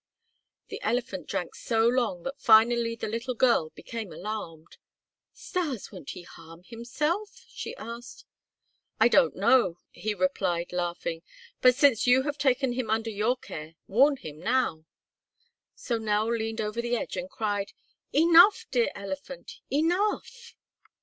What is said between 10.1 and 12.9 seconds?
replied, laughing, "but since you have taken him